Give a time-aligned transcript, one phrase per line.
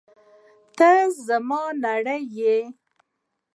[0.77, 0.89] ته
[1.27, 2.57] زما نړۍ یې!